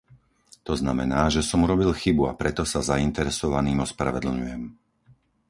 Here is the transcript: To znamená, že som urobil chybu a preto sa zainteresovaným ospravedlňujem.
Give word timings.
To 0.67 0.73
znamená, 0.81 1.21
že 1.35 1.41
som 1.49 1.59
urobil 1.67 1.91
chybu 2.01 2.23
a 2.27 2.33
preto 2.41 2.63
sa 2.71 2.79
zainteresovaným 2.91 3.77
ospravedlňujem. 3.87 4.61